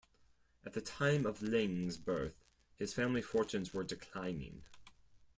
At 0.65 0.73
the 0.73 0.81
time 0.81 1.27
of 1.27 1.43
Ling's 1.43 1.95
birth, 1.95 2.43
his 2.75 2.91
family 2.91 3.21
fortunes 3.21 3.71
were 3.71 3.83
declining. 3.83 4.63